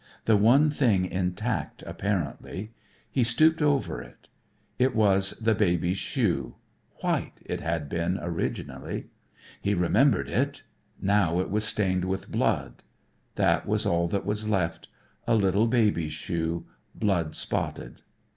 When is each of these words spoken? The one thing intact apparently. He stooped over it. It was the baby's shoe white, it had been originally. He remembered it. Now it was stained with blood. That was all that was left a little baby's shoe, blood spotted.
The 0.25 0.35
one 0.35 0.71
thing 0.71 1.05
intact 1.05 1.83
apparently. 1.85 2.73
He 3.11 3.23
stooped 3.23 3.61
over 3.61 4.01
it. 4.01 4.29
It 4.79 4.95
was 4.95 5.33
the 5.33 5.53
baby's 5.53 5.97
shoe 5.99 6.55
white, 7.03 7.39
it 7.45 7.61
had 7.61 7.87
been 7.87 8.17
originally. 8.19 9.11
He 9.61 9.75
remembered 9.75 10.27
it. 10.27 10.63
Now 10.99 11.39
it 11.39 11.51
was 11.51 11.65
stained 11.65 12.05
with 12.05 12.31
blood. 12.31 12.81
That 13.35 13.67
was 13.67 13.85
all 13.85 14.07
that 14.07 14.25
was 14.25 14.47
left 14.49 14.87
a 15.27 15.35
little 15.35 15.67
baby's 15.67 16.13
shoe, 16.13 16.65
blood 16.95 17.35
spotted. 17.35 18.01